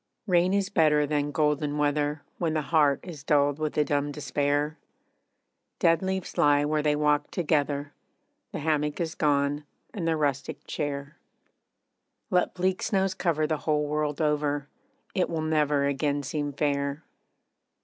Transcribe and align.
Rain 0.25 0.51
is 0.51 0.69
better 0.69 1.05
than 1.05 1.29
golden 1.29 1.77
weather, 1.77 2.23
When 2.39 2.55
the 2.55 2.63
heart 2.63 3.01
is 3.03 3.23
dulled 3.23 3.59
with 3.59 3.77
a 3.77 3.83
dumb 3.85 4.11
despair. 4.11 4.79
Dead 5.77 6.01
leaves 6.01 6.39
lie 6.39 6.65
where 6.65 6.81
they 6.81 6.95
walked 6.95 7.31
together, 7.31 7.93
The 8.51 8.57
hammock 8.61 8.99
is 8.99 9.13
gone, 9.13 9.63
and 9.93 10.07
the 10.07 10.17
rustic 10.17 10.65
chair. 10.65 11.19
Let 12.31 12.55
bleak 12.55 12.81
snows 12.81 13.13
cover 13.13 13.45
the 13.45 13.57
whole 13.59 13.85
world 13.85 14.19
over 14.19 14.67
It 15.13 15.29
will 15.29 15.43
never 15.43 15.85
again 15.85 16.23
seem 16.23 16.51
fair. 16.51 17.03